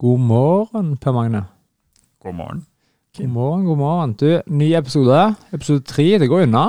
God 0.00 0.20
morgen, 0.24 0.94
Per 0.96 1.12
Magne. 1.12 1.42
God 2.24 2.34
morgen. 2.34 2.60
God 3.18 3.28
morgen, 3.28 3.64
god 3.68 3.76
morgen. 3.76 4.14
Du, 4.16 4.28
ny 4.48 4.70
episode. 4.72 5.34
Episode 5.52 5.84
tre. 5.84 6.06
Det 6.22 6.28
går 6.30 6.46
unna. 6.46 6.62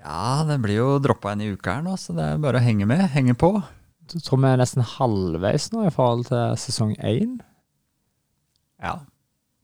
Ja, 0.00 0.40
den 0.48 0.62
blir 0.64 0.78
jo 0.78 0.86
droppa 1.04 1.34
inn 1.34 1.42
i 1.44 1.50
uka 1.52 1.74
her 1.76 1.84
nå, 1.84 1.98
så 2.00 2.16
det 2.16 2.24
er 2.24 2.40
bare 2.40 2.62
å 2.62 2.64
henge 2.64 2.88
med. 2.88 3.02
Henge 3.12 3.36
på. 3.36 3.50
Så 4.08 4.22
tror 4.24 4.40
vi 4.40 4.54
er 4.54 4.62
nesten 4.62 4.88
halvveis 4.88 5.68
nå 5.74 5.84
i 5.84 5.92
forhold 5.92 6.30
til 6.30 6.56
sesong 6.64 6.96
én. 6.96 7.36
Ja. 8.80 9.02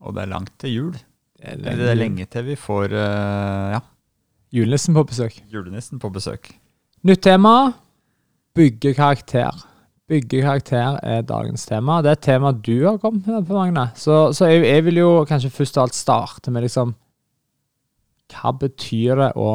Og 0.05 0.13
det 0.13 0.27
er 0.27 0.33
langt 0.35 0.53
til 0.61 0.77
jul. 0.77 0.93
Det 0.93 1.55
Eller 1.55 1.81
det 1.81 1.91
er 1.95 2.01
lenge 2.03 2.29
til 2.29 2.45
vi 2.51 2.61
får 2.61 2.93
uh, 2.93 3.73
ja, 3.73 3.81
Julenissen 4.53 4.93
på 4.93 5.07
besøk. 5.09 5.41
julenissen 5.49 5.97
på 5.97 6.13
besøk. 6.13 6.53
Nytt 7.01 7.25
tema. 7.25 7.71
Bygge 8.53 8.93
karakter. 8.93 9.72
Bygge 10.11 10.41
karakter 10.43 10.97
er 10.99 11.21
dagens 11.23 11.63
tema. 11.65 12.01
Det 12.03 12.11
er 12.11 12.17
et 12.17 12.25
tema 12.25 12.51
du 12.51 12.75
har 12.83 12.97
kommet 12.99 13.27
med, 13.27 13.45
på 13.47 13.55
Magne. 13.55 13.85
Så, 13.95 14.33
så 14.35 14.49
jeg, 14.51 14.65
jeg 14.67 14.83
vil 14.89 14.99
jo 14.99 15.11
kanskje 15.29 15.53
først 15.53 15.79
og 15.79 15.85
alt 15.85 15.95
starte 15.95 16.51
med 16.51 16.65
liksom 16.65 16.91
Hva 18.33 18.51
betyr 18.59 19.21
det 19.21 19.31
å 19.39 19.49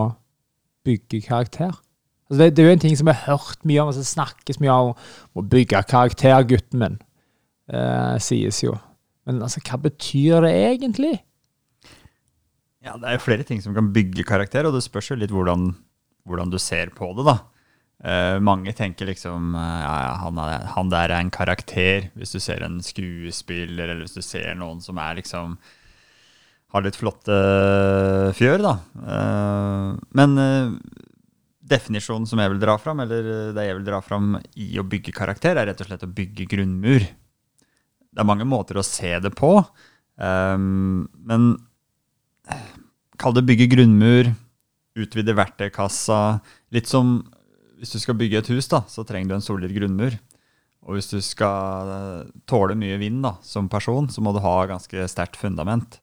bygge 0.89 1.21
karakter? 1.27 1.77
Altså 2.29 2.43
det, 2.43 2.55
det 2.57 2.65
er 2.65 2.69
jo 2.69 2.77
en 2.77 2.83
ting 2.87 2.97
som 2.97 3.09
vi 3.09 3.17
har 3.17 3.37
hørt 3.37 3.65
mye 3.69 3.83
om, 3.83 3.91
og 3.91 3.97
som 3.97 4.09
snakkes 4.09 4.61
mye 4.61 4.77
om. 4.89 4.95
Å 5.37 5.45
bygge 5.53 5.85
karakter, 5.89 6.37
gutten 6.49 6.81
min, 6.81 6.99
eh, 7.73 8.17
sies 8.25 8.63
jo. 8.65 8.77
Men 9.29 9.43
altså, 9.45 9.61
hva 9.65 9.81
betyr 9.85 10.45
det 10.45 10.55
egentlig? 10.57 11.15
Ja, 12.85 12.97
det 12.97 13.05
er 13.05 13.17
jo 13.19 13.25
flere 13.25 13.45
ting 13.45 13.61
som 13.65 13.77
kan 13.77 13.93
bygge 13.93 14.25
karakter, 14.29 14.69
og 14.69 14.77
det 14.77 14.85
spørs 14.85 15.11
jo 15.11 15.19
litt 15.21 15.33
hvordan, 15.35 15.73
hvordan 16.29 16.53
du 16.53 16.61
ser 16.63 16.93
på 16.97 17.11
det, 17.17 17.27
da. 17.29 17.39
Eh, 17.99 18.37
mange 18.39 18.71
tenker 18.79 19.09
liksom 19.09 19.57
uh, 19.59 19.81
ja, 19.83 19.95
han, 20.23 20.37
er, 20.39 20.69
han 20.77 20.91
der 20.93 21.11
er 21.11 21.19
en 21.19 21.33
karakter, 21.35 22.07
hvis 22.15 22.37
du 22.37 22.39
ser 22.39 22.63
en 22.63 22.79
skuespiller, 22.85 23.89
eller 23.89 24.05
hvis 24.05 24.15
du 24.15 24.23
ser 24.23 24.55
noen 24.59 24.79
som 24.85 25.01
er 25.03 25.19
liksom 25.19 25.57
har 26.69 26.85
litt 26.85 26.99
flotte 27.01 27.37
fjør, 28.39 28.61
da. 28.63 28.75
Uh, 29.01 29.97
men 30.15 30.37
definisjonen 31.69 32.29
som 32.29 32.39
jeg 32.39 32.53
vil 32.53 32.61
dra 32.63 32.77
fram, 32.81 33.01
eller 33.03 33.55
det 33.57 33.65
jeg 33.67 33.79
vil 33.81 33.87
dra 33.89 33.99
fram 34.05 34.37
i 34.55 34.69
å 34.79 34.87
bygge 34.87 35.15
karakter, 35.17 35.59
er 35.59 35.71
rett 35.73 35.81
og 35.83 35.89
slett 35.89 36.05
å 36.07 36.13
bygge 36.13 36.47
grunnmur. 36.53 37.03
Det 37.03 38.23
er 38.23 38.29
mange 38.29 38.47
måter 38.49 38.79
å 38.79 38.87
se 38.87 39.11
det 39.25 39.33
på, 39.37 39.57
um, 40.23 41.09
men 41.19 41.49
kall 43.19 43.35
det 43.35 43.47
bygge 43.49 43.67
grunnmur, 43.75 44.31
utvide 44.99 45.35
verktøykassa. 45.35 46.21
Litt 46.75 46.87
som 46.91 47.17
hvis 47.79 47.95
du 47.95 48.01
skal 48.03 48.19
bygge 48.19 48.43
et 48.43 48.51
hus, 48.53 48.69
da, 48.71 48.83
så 48.91 49.05
trenger 49.07 49.31
du 49.31 49.39
en 49.39 49.45
solid 49.45 49.73
grunnmur. 49.75 50.19
Og 50.89 50.97
hvis 50.97 51.11
du 51.11 51.19
skal 51.25 51.91
eh, 51.95 52.29
tåle 52.49 52.77
mye 52.79 52.99
vind 53.01 53.23
da, 53.25 53.37
som 53.45 53.71
person, 53.71 54.09
så 54.11 54.23
må 54.25 54.33
du 54.35 54.43
ha 54.45 54.57
ganske 54.71 55.09
sterkt 55.11 55.39
fundament. 55.41 55.99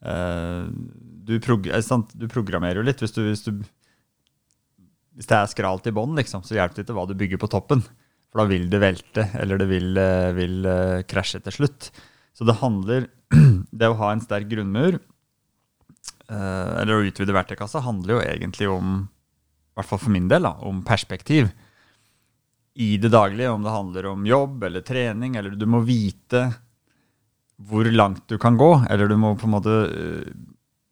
Eh, 0.00 0.68
du, 1.26 1.36
prog 1.44 1.68
sant? 1.84 2.14
du 2.16 2.28
programmerer 2.30 2.80
jo 2.80 2.86
litt. 2.86 3.02
Hvis, 3.02 3.14
du, 3.16 3.22
hvis, 3.26 3.44
du, 3.46 3.60
hvis 5.18 5.28
det 5.30 5.36
er 5.36 5.50
skralt 5.50 5.88
i 5.90 5.94
bånn, 5.94 6.16
liksom, 6.18 6.46
så 6.46 6.56
hjelper 6.56 6.80
det 6.80 6.88
ikke 6.88 6.96
hva 6.98 7.08
du 7.10 7.18
bygger 7.18 7.42
på 7.42 7.50
toppen. 7.52 7.84
For 8.30 8.42
da 8.42 8.50
vil 8.50 8.68
det 8.70 8.80
velte, 8.82 9.26
eller 9.42 9.60
det 9.60 9.68
vil, 9.70 9.92
eh, 9.98 10.32
vil 10.36 10.66
eh, 10.70 10.98
krasje 11.10 11.42
til 11.44 11.60
slutt. 11.60 11.90
Så 12.36 12.46
det 12.48 12.60
handler 12.62 13.10
Det 13.80 13.86
å 13.90 13.98
ha 14.00 14.10
en 14.10 14.22
sterk 14.22 14.48
grunnmur, 14.50 14.96
eh, 16.30 16.70
eller 16.80 16.96
å 16.96 17.04
utvide 17.06 17.34
verktøykassa, 17.34 17.82
handler 17.84 18.16
jo 18.16 18.22
egentlig 18.24 18.70
om 18.70 19.02
hvert 19.80 19.90
fall 19.90 20.02
for 20.04 20.14
min 20.14 20.28
del, 20.30 20.46
da, 20.46 20.54
om 20.68 20.84
perspektiv 20.86 21.50
i 22.80 22.94
det 23.00 23.10
daglige. 23.12 23.50
Om 23.50 23.64
det 23.66 23.76
handler 23.76 24.10
om 24.12 24.26
jobb 24.28 24.64
eller 24.68 24.84
trening, 24.86 25.36
eller 25.36 25.56
du 25.56 25.66
må 25.68 25.82
vite 25.86 26.46
hvor 27.60 27.84
langt 27.92 28.24
du 28.30 28.38
kan 28.40 28.56
gå. 28.60 28.72
Eller 28.90 29.10
du 29.10 29.16
må 29.20 29.34
på 29.36 29.48
en 29.48 29.54
måte 29.56 29.76
øh, 29.90 30.30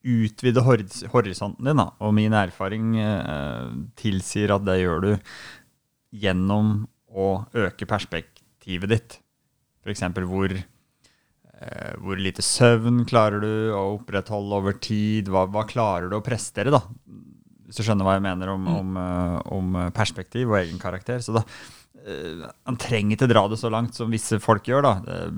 utvide 0.09 0.65
horisonten 0.65 1.65
din. 1.65 1.81
Da. 1.81 1.91
Og 2.05 2.15
min 2.17 2.37
erfaring 2.37 2.97
eh, 3.03 3.71
tilsier 3.99 4.55
at 4.55 4.67
det 4.67 4.81
gjør 4.83 5.07
du 5.07 5.13
gjennom 6.19 6.83
å 7.09 7.31
øke 7.57 7.89
perspektivet 7.89 8.93
ditt. 8.93 9.19
F.eks. 9.85 10.05
hvor 10.29 10.53
eh, 10.53 11.95
hvor 12.03 12.21
lite 12.21 12.45
søvn 12.45 13.05
klarer 13.09 13.45
du 13.45 13.53
å 13.73 13.85
opprettholde 13.97 14.61
over 14.61 14.79
tid? 14.83 15.31
Hva, 15.33 15.47
hva 15.49 15.65
klarer 15.69 16.11
du 16.11 16.19
å 16.19 16.25
prestere, 16.25 16.75
da? 16.75 16.83
Hvis 17.69 17.79
du 17.79 17.85
skjønner 17.85 18.07
hva 18.07 18.17
jeg 18.17 18.25
mener 18.25 18.55
om, 18.55 18.65
om, 18.73 18.95
eh, 18.97 19.35
om 19.53 19.75
perspektiv 19.93 20.49
og 20.55 20.63
egen 20.63 20.81
karakter. 20.81 21.21
Så 21.21 21.37
da, 21.37 21.45
eh, 22.01 22.49
Han 22.65 22.81
trenger 22.81 23.17
ikke 23.17 23.29
dra 23.29 23.45
det 23.49 23.61
så 23.61 23.71
langt 23.71 23.95
som 23.95 24.11
visse 24.11 24.41
folk 24.41 24.65
gjør. 24.65 24.83
da. 24.83 24.95
Eh, 25.05 25.31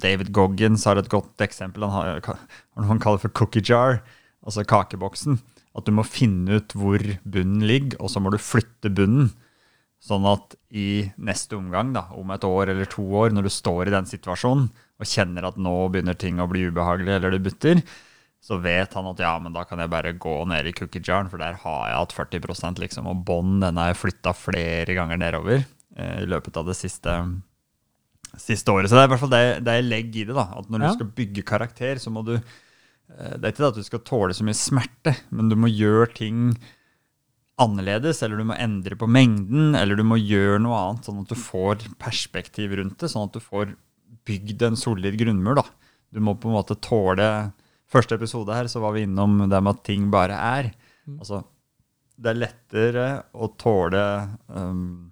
David 0.00 0.32
Goggins 0.32 0.84
har 0.88 0.96
et 0.96 1.12
godt 1.12 1.36
eksempel. 1.44 1.84
Han 1.84 1.92
har, 1.92 2.20
har 2.24 2.38
noe 2.80 2.88
han 2.88 3.02
kaller 3.02 3.20
for 3.20 3.28
cookie 3.28 3.62
jar, 3.62 4.00
altså 4.44 4.64
kakeboksen. 4.64 5.40
At 5.76 5.84
du 5.84 5.92
må 5.92 6.06
finne 6.06 6.60
ut 6.60 6.72
hvor 6.72 7.02
bunnen 7.26 7.66
ligger, 7.66 7.98
og 8.00 8.08
så 8.08 8.22
må 8.22 8.30
du 8.32 8.38
flytte 8.38 8.92
bunnen. 8.94 9.32
Sånn 10.04 10.26
at 10.28 10.54
i 10.76 11.10
neste 11.16 11.56
omgang, 11.56 11.94
da, 11.94 12.06
om 12.12 12.32
et 12.34 12.44
år 12.44 12.72
eller 12.72 12.88
to 12.88 13.02
år, 13.02 13.32
når 13.32 13.46
du 13.46 13.52
står 13.52 13.88
i 13.88 13.94
den 13.94 14.08
situasjonen 14.08 14.66
og 15.00 15.08
kjenner 15.08 15.48
at 15.48 15.56
nå 15.56 15.72
begynner 15.92 16.16
ting 16.18 16.40
å 16.40 16.48
bli 16.50 16.66
ubehagelig, 16.68 17.16
eller 17.16 17.32
det 17.34 17.40
butter, 17.46 17.80
så 18.44 18.58
vet 18.60 18.92
han 18.92 19.06
at 19.08 19.20
ja, 19.24 19.32
men 19.40 19.54
da 19.56 19.62
kan 19.64 19.80
jeg 19.80 19.88
bare 19.92 20.10
gå 20.20 20.34
ned 20.50 20.66
i 20.68 20.74
cookie 20.76 21.00
jaren, 21.00 21.30
for 21.32 21.40
der 21.40 21.56
har 21.62 21.86
jeg 21.88 21.96
hatt 21.96 22.12
40 22.12 22.82
liksom, 22.82 23.06
og 23.08 23.22
bånd 23.24 23.62
den 23.64 23.78
har 23.80 23.92
jeg 23.94 24.00
flytta 24.02 24.34
flere 24.36 24.92
ganger 24.98 25.16
nedover 25.22 25.62
eh, 25.96 26.18
i 26.20 26.28
løpet 26.28 26.58
av 26.60 26.68
det 26.68 26.76
siste, 26.76 27.14
siste 28.36 28.68
året. 28.74 28.90
Så 28.90 28.98
det 28.98 29.04
er 29.04 29.08
i 29.08 29.12
hvert 29.14 29.22
fall 29.24 29.32
det, 29.32 29.42
det 29.64 29.78
jeg 29.78 29.88
legger 29.88 30.20
i 30.20 30.28
det. 30.28 30.36
da, 30.36 30.46
at 30.60 30.68
Når 30.68 30.84
Ja. 30.84 30.90
du 30.92 30.98
skal 30.98 31.12
bygge 31.22 31.46
karakter, 31.48 31.96
så 32.02 32.12
må 32.12 32.24
du 32.26 32.34
eh, 32.36 33.34
Det 33.38 33.44
er 33.44 33.52
ikke 33.54 33.64
det 33.64 33.72
at 33.72 33.80
du 33.80 33.88
skal 33.88 34.04
tåle 34.12 34.36
så 34.36 34.44
mye 34.44 34.60
smerte, 34.60 35.16
men 35.32 35.48
du 35.48 35.56
må 35.56 35.72
gjøre 35.72 36.12
ting 36.14 36.52
annerledes, 37.60 38.20
eller 38.26 38.36
du 38.40 38.44
må 38.50 38.56
endre 38.58 38.96
på 38.98 39.06
mengden, 39.08 39.74
eller 39.78 39.96
du 39.96 40.02
må 40.04 40.16
gjøre 40.18 40.60
noe 40.60 40.74
annet, 40.88 41.06
sånn 41.06 41.20
at 41.22 41.30
du 41.30 41.38
får 41.38 41.84
perspektiv 42.02 42.74
rundt 42.80 42.98
det, 42.98 43.08
sånn 43.12 43.28
at 43.28 43.36
du 43.36 43.40
får 43.40 43.76
bygd 44.26 44.62
en 44.66 44.76
solid 44.76 45.16
grunnmur. 45.20 45.54
da. 45.60 45.64
Du 46.12 46.20
må 46.20 46.34
på 46.34 46.50
en 46.50 46.56
måte 46.58 46.74
tåle 46.82 47.52
Første 47.94 48.18
episode 48.18 48.54
her 48.56 48.68
så 48.70 48.82
var 48.82 48.96
vi 48.96 49.04
innom 49.06 49.44
det 49.46 49.60
med 49.62 49.76
at 49.76 49.82
ting 49.86 50.08
bare 50.12 50.38
er. 50.38 50.70
Mm. 51.06 51.18
Altså, 51.20 51.40
det 52.14 52.32
er 52.32 52.40
lettere 52.40 53.08
å 53.34 53.48
tåle 53.58 54.02
um, 54.54 55.10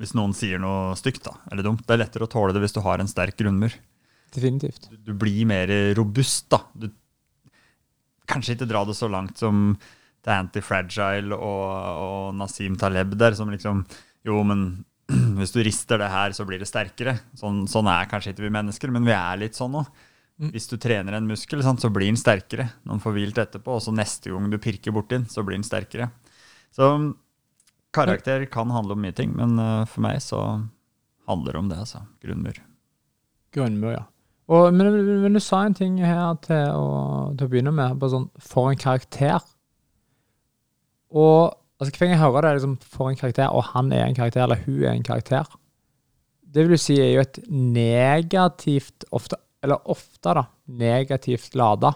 Hvis 0.00 0.12
noen 0.16 0.34
sier 0.36 0.60
noe 0.60 0.92
stygt 1.00 1.24
da, 1.26 1.34
eller 1.50 1.66
dumt, 1.66 1.84
det 1.86 1.96
er 1.96 2.02
lettere 2.04 2.28
å 2.28 2.32
tåle 2.32 2.54
det 2.56 2.62
hvis 2.64 2.76
du 2.76 2.82
har 2.84 3.02
en 3.02 3.10
sterk 3.10 3.38
grunnmur. 3.40 3.74
Definitivt. 4.32 4.88
Du, 4.90 4.96
du 5.10 5.12
blir 5.18 5.44
mer 5.48 5.72
robust, 5.96 6.48
da. 6.52 6.62
Du, 6.72 6.88
kanskje 8.28 8.56
ikke 8.56 8.70
dra 8.70 8.84
det 8.88 8.96
så 8.96 9.10
langt 9.12 9.40
som 9.40 9.74
til 10.22 10.32
Antifragile 10.32 11.34
og, 11.34 11.66
og 12.06 12.38
Nasim 12.38 12.78
Taleb 12.78 13.16
der, 13.18 13.36
som 13.36 13.50
liksom 13.52 13.82
Jo, 14.26 14.38
men 14.46 14.84
hvis 15.40 15.52
du 15.52 15.60
rister 15.66 15.98
det 16.00 16.08
her, 16.12 16.32
så 16.36 16.46
blir 16.48 16.62
det 16.62 16.70
sterkere. 16.70 17.16
Sånn, 17.38 17.64
sånn 17.68 17.90
er 17.90 18.08
kanskje 18.10 18.32
ikke 18.32 18.46
vi 18.46 18.54
mennesker, 18.54 18.92
men 18.94 19.06
vi 19.06 19.14
er 19.16 19.40
litt 19.42 19.58
sånn 19.58 19.80
òg. 19.82 19.90
Mm. 20.42 20.50
Hvis 20.50 20.66
du 20.66 20.74
trener 20.82 21.14
en 21.14 21.28
muskel, 21.28 21.62
sant, 21.62 21.78
så 21.82 21.90
blir 21.92 22.10
den 22.10 22.18
sterkere 22.18 22.72
når 22.82 22.96
den 22.96 23.02
får 23.04 23.14
hvilt 23.14 23.38
etterpå. 23.38 23.76
Og 23.78 23.84
så 23.84 23.94
neste 23.94 24.32
gang 24.32 24.48
du 24.50 24.58
pirker 24.62 24.94
borti 24.94 25.20
den, 25.20 25.28
så 25.30 25.44
blir 25.46 25.54
den 25.58 25.66
sterkere. 25.66 26.10
Så 26.74 26.88
karakter 27.94 28.44
kan 28.50 28.72
handle 28.74 28.96
om 28.96 29.04
mye 29.04 29.14
ting, 29.14 29.36
men 29.38 29.54
eh, 29.60 29.84
for 29.86 30.02
meg 30.02 30.18
så 30.24 30.40
handler 31.30 31.52
det 31.52 31.60
om 31.60 31.70
det, 31.70 31.78
altså. 31.84 32.02
Grunnmur. 32.24 32.58
Grunnmur, 33.54 33.94
ja. 33.94 34.04
Og, 34.52 34.74
men, 34.74 34.90
men 35.22 35.36
du 35.36 35.40
sa 35.40 35.62
en 35.64 35.76
ting 35.76 36.00
her 36.02 36.34
til 36.42 36.74
å, 36.74 36.86
til 37.38 37.46
å 37.46 37.52
begynne 37.52 37.72
med, 37.76 37.98
bare 38.00 38.16
sånn 38.16 38.28
for 38.42 38.72
en 38.72 38.80
karakter. 38.80 39.38
Og 41.12 41.52
altså, 41.78 41.92
hver 41.92 42.08
gang 42.08 42.16
jeg 42.16 42.24
hører 42.24 42.48
det, 42.48 42.56
liksom, 42.58 42.76
for 42.96 43.12
en 43.12 43.20
karakter, 43.20 43.52
og 43.52 43.68
han 43.70 43.92
er 43.94 44.08
en 44.08 44.18
karakter, 44.18 44.42
eller 44.44 44.64
hun 44.66 44.82
er 44.82 44.96
en 44.96 45.06
karakter, 45.06 45.46
det 46.52 46.66
vil 46.66 46.74
du 46.74 46.80
si 46.80 46.98
er 47.00 47.14
jo 47.14 47.22
et 47.22 47.38
negativt, 47.48 49.06
ofte, 49.14 49.38
eller 49.62 49.88
ofte 49.90 50.34
da, 50.38 50.44
negativt 50.66 51.54
lada 51.58 51.94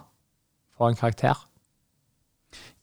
for 0.77 0.91
en 0.91 0.99
karakter. 0.99 1.37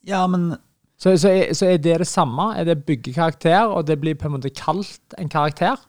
Ja, 0.04 0.26
men 0.28 0.54
Så, 1.00 1.16
så, 1.18 1.28
er, 1.28 1.50
så 1.56 1.66
er 1.66 1.80
det 1.82 1.98
det 2.00 2.06
samme? 2.06 2.52
Er 2.56 2.64
det 2.68 2.84
bygge 2.86 3.12
karakter, 3.12 3.66
og 3.66 3.86
det 3.88 3.98
blir 4.00 4.14
på 4.14 4.28
en 4.28 4.36
måte 4.36 4.52
kalt 4.54 5.16
en 5.18 5.28
karakter? 5.28 5.80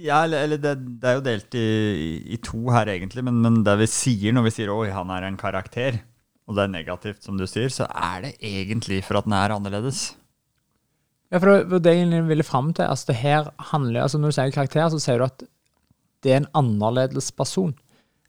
Ja, 0.00 0.22
eller, 0.24 0.46
eller 0.46 0.58
det, 0.58 0.72
det 1.02 1.10
er 1.10 1.18
jo 1.18 1.24
delt 1.26 1.54
i, 1.54 1.66
i 2.34 2.38
to 2.42 2.62
her, 2.72 2.88
egentlig. 2.88 3.22
Men, 3.26 3.42
men 3.44 3.60
det 3.66 3.76
vi 3.82 3.86
sier 3.92 4.32
når 4.34 4.48
vi 4.48 4.54
sier 4.56 4.72
'oi, 4.72 4.88
han 4.90 5.12
er 5.12 5.28
en 5.28 5.36
karakter', 5.36 6.00
og 6.48 6.56
det 6.56 6.64
er 6.64 6.72
negativt, 6.72 7.22
som 7.22 7.36
du 7.38 7.44
sier, 7.46 7.68
så 7.68 7.86
er 7.92 8.24
det 8.24 8.32
egentlig 8.40 9.02
for 9.04 9.20
at 9.20 9.28
den 9.28 9.36
er 9.36 9.54
annerledes. 9.54 10.16
Ja, 11.30 11.38
for 11.38 11.52
det 11.52 11.70
var 11.70 11.84
det 11.84 11.94
jeg 12.00 12.26
ville 12.28 12.44
fram 12.48 12.72
til. 12.72 12.88
Altså, 12.88 13.12
det 13.12 13.20
her 13.20 13.52
handler, 13.72 14.02
altså 14.02 14.18
Når 14.18 14.32
du 14.32 14.38
sier 14.40 14.56
karakter, 14.56 14.88
så 14.88 14.98
sier 14.98 15.20
du 15.20 15.28
at 15.28 15.44
det 16.22 16.32
er 16.32 16.42
en 16.42 16.50
annerledes 16.62 17.30
person. 17.34 17.74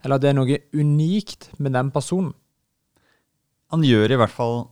Eller 0.04 0.19
det 0.19 0.31
er 0.31 0.38
noe 0.38 0.60
unikt 0.75 1.50
med 1.62 1.75
den 1.78 1.92
personen. 1.94 2.34
Han 3.74 3.86
gjør 3.86 4.13
i 4.13 4.19
hvert 4.22 4.34
fall 4.34 4.68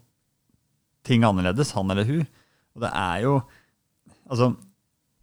ting 1.07 1.23
annerledes, 1.25 1.73
han 1.77 1.89
eller 1.93 2.05
hun. 2.05 2.27
Og 2.75 2.85
det 2.85 2.93
er 2.93 3.25
jo 3.27 3.41
Altså, 4.31 4.53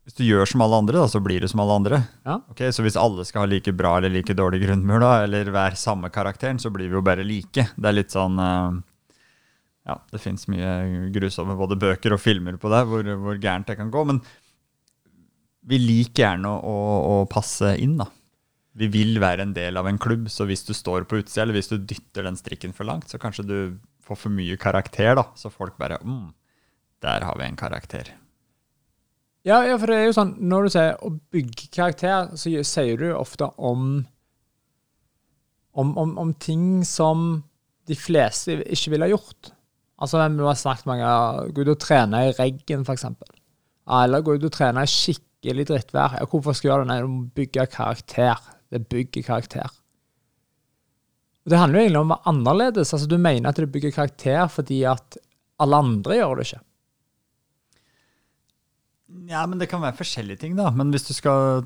hvis 0.04 0.18
du 0.18 0.22
gjør 0.26 0.44
som 0.50 0.60
alle 0.60 0.76
andre, 0.82 0.98
da, 1.00 1.06
så 1.08 1.20
blir 1.24 1.40
du 1.40 1.48
som 1.48 1.62
alle 1.64 1.76
andre. 1.78 1.98
Ja. 2.28 2.34
Ok, 2.52 2.60
Så 2.76 2.82
hvis 2.84 2.98
alle 3.00 3.24
skal 3.24 3.46
ha 3.46 3.48
like 3.48 3.72
bra 3.72 3.94
eller 3.96 4.12
like 4.12 4.34
dårlig 4.36 4.60
grunnmur, 4.66 5.00
da, 5.00 5.22
eller 5.24 5.48
være 5.54 5.78
samme 5.80 6.10
karakteren, 6.12 6.60
så 6.60 6.68
blir 6.68 6.90
vi 6.90 6.98
jo 6.98 7.00
bare 7.04 7.24
like. 7.24 7.64
Det 7.72 7.88
er 7.88 7.96
litt 7.96 8.12
sånn 8.12 8.36
eh, 8.36 8.76
Ja, 9.88 9.96
det 10.12 10.20
fins 10.20 10.44
mye 10.52 11.08
grusomme 11.14 11.56
både 11.56 11.78
bøker 11.80 12.12
og 12.12 12.20
filmer 12.20 12.58
på 12.60 12.68
det, 12.68 12.82
hvor, 12.90 13.08
hvor 13.24 13.40
gærent 13.40 13.70
det 13.70 13.78
kan 13.80 13.88
gå. 13.94 14.04
Men 14.10 14.20
vi 15.68 15.80
liker 15.82 16.24
gjerne 16.24 16.50
å, 16.50 16.56
å, 16.62 16.98
å 17.22 17.28
passe 17.30 17.74
inn, 17.82 17.98
da. 18.00 18.08
Vi 18.78 18.86
vil 18.92 19.18
være 19.20 19.42
en 19.42 19.54
del 19.56 19.78
av 19.80 19.88
en 19.90 19.98
klubb, 19.98 20.28
så 20.30 20.46
hvis 20.46 20.62
du 20.68 20.72
står 20.76 21.08
på 21.10 21.18
utsida, 21.20 21.44
eller 21.44 21.58
hvis 21.58 21.70
du 21.72 21.78
dytter 21.80 22.28
den 22.28 22.38
strikken 22.38 22.74
for 22.76 22.86
langt, 22.88 23.08
så 23.10 23.18
kanskje 23.20 23.46
du 23.48 23.58
får 24.06 24.20
for 24.20 24.34
mye 24.34 24.56
karakter, 24.60 25.16
da. 25.18 25.26
Så 25.38 25.50
folk 25.52 25.76
bare 25.80 25.98
mm, 26.04 26.30
Der 27.02 27.26
har 27.26 27.36
vi 27.38 27.44
en 27.46 27.58
karakter. 27.58 28.12
Ja, 29.46 29.62
ja, 29.64 29.76
for 29.78 29.90
det 29.90 29.98
er 29.98 30.08
jo 30.08 30.14
sånn, 30.16 30.32
når 30.50 30.64
du 30.66 30.72
sier 30.74 30.96
å 31.04 31.12
bygge 31.32 31.68
karakter, 31.74 32.32
så 32.36 32.50
sier 32.66 32.98
du 33.00 33.12
ofte 33.14 33.50
om 33.56 34.06
om, 35.78 35.92
om, 35.94 36.16
om 36.18 36.32
ting 36.42 36.82
som 36.86 37.44
de 37.86 37.94
fleste 37.96 38.58
ikke 38.66 38.96
ville 38.96 39.12
gjort. 39.12 39.52
Altså, 39.98 40.20
vi 40.22 40.46
har 40.46 40.58
snakket 40.58 40.88
mange 40.90 41.12
gå 41.54 41.62
ut 41.62 41.72
og 41.74 41.80
trene 41.82 42.24
i 42.26 42.34
reggen, 42.34 42.82
f.eks. 42.82 43.06
Eller 43.98 44.24
gå 44.26 44.36
ut 44.36 44.46
og 44.46 44.54
trene 44.54 44.84
i 44.84 44.90
skikkelig 45.38 45.66
drittvær. 45.68 46.18
Ja, 46.18 46.26
hvorfor 46.26 46.56
skal 46.56 46.68
du 46.68 46.72
gjøre 46.72 46.84
det? 46.84 46.90
Nei, 46.90 47.00
du 47.02 47.10
må 47.12 47.26
bygge 47.34 47.66
karakter. 47.70 48.40
Det 48.70 48.82
bygger 48.90 49.22
karakter. 49.22 49.70
Og 51.44 51.50
Det 51.50 51.58
handler 51.58 51.78
jo 51.78 51.84
egentlig 51.86 52.00
om 52.00 52.10
å 52.10 52.16
være 52.16 52.32
annerledes. 52.32 52.92
Altså, 52.92 53.08
du 53.08 53.18
mener 53.18 53.48
at 53.48 53.56
det 53.56 53.70
bygger 53.72 53.94
karakter 53.94 54.48
fordi 54.52 54.82
at 54.84 55.18
alle 55.58 55.78
andre 55.78 56.18
gjør 56.18 56.36
det 56.36 56.48
ikke. 56.48 56.64
Ja, 59.28 59.46
men 59.48 59.58
det 59.58 59.70
kan 59.70 59.80
være 59.80 59.96
forskjellige 59.96 60.42
ting, 60.42 60.56
da. 60.58 60.68
Men 60.70 60.90
hvis 60.92 61.08
du 61.08 61.14
skal 61.16 61.64